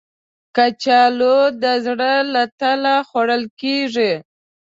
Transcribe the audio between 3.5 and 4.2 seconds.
کېږي